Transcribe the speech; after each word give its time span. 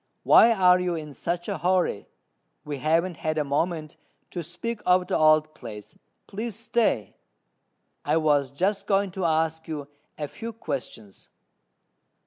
why 0.23 0.51
are 0.51 0.79
you 0.79 0.95
in 0.95 1.13
such 1.13 1.47
a 1.47 1.59
hurry; 1.59 2.07
we 2.65 2.77
haven't 2.77 3.17
had 3.17 3.37
a 3.37 3.43
moment 3.43 3.97
to 4.31 4.41
speak 4.41 4.81
of 4.83 5.05
the 5.05 5.15
old 5.15 5.53
place. 5.53 5.95
Please 6.25 6.55
stay: 6.55 7.15
I 8.03 8.17
was 8.17 8.49
just 8.49 8.87
going 8.87 9.11
to 9.11 9.25
ask 9.25 9.67
you 9.67 9.87
a 10.17 10.27
few 10.27 10.53
questions." 10.53 11.29